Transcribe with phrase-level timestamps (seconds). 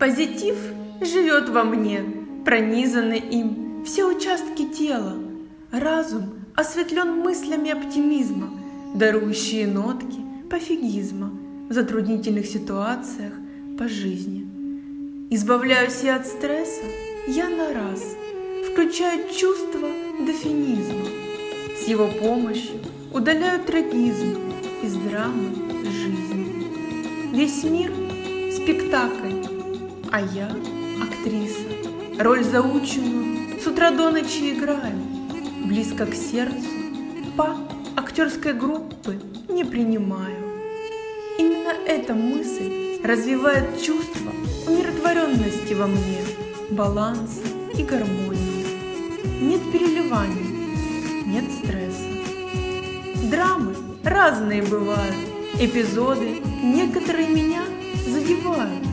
[0.00, 0.56] Позитив
[1.02, 2.02] живет во мне,
[2.46, 5.12] пронизаны им все участки тела.
[5.70, 6.22] Разум
[6.54, 8.48] осветлен мыслями оптимизма,
[8.94, 10.16] дарующие нотки
[10.48, 11.30] пофигизма
[11.68, 13.34] в затруднительных ситуациях
[13.78, 14.46] по жизни.
[15.28, 16.82] Избавляюсь я от стресса,
[17.28, 18.02] я на раз,
[18.72, 19.86] включаю чувство
[20.18, 21.08] дофинизма.
[21.78, 22.80] С его помощью
[23.12, 24.38] удаляю трагизм
[24.82, 25.50] из драмы
[25.84, 26.64] жизни.
[27.34, 27.92] Весь мир–
[28.50, 29.59] спектакль,
[30.12, 30.50] а я–
[31.02, 31.68] актриса.
[32.18, 34.98] Роль заученную с утра до ночи играю,
[35.64, 36.68] близко к сердцу,
[37.36, 37.56] по
[37.96, 40.36] актерской группы не принимаю.
[41.38, 44.32] Именно эта мысль развивает чувство
[44.66, 46.20] умиротворенности во мне,
[46.70, 47.42] баланса
[47.76, 48.66] и гармонии.
[49.40, 53.30] Нет переливаний, нет стресса.
[53.30, 55.16] Драмы разные бывают,
[55.60, 57.62] эпизоды некоторые меня
[58.06, 58.89] задевают.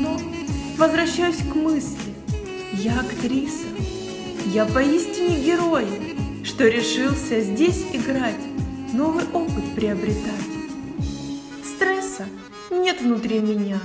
[0.00, 0.18] Но
[0.76, 2.14] возвращаюсь к мысли,
[2.72, 3.68] я актриса,
[4.46, 5.86] я поистине герой,
[6.42, 8.40] что решился здесь играть,
[8.92, 10.18] новый опыт приобретать.
[11.64, 12.26] Стресса
[12.70, 13.80] нет внутри меня,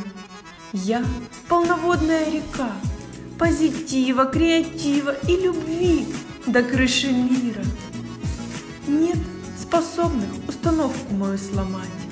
[0.74, 1.06] я
[1.48, 2.72] полноводная река,
[3.38, 6.08] позитива, креатива и любви
[6.48, 7.64] до крыши мира.
[8.88, 9.18] Нет
[9.62, 12.09] способных установку мою сломать.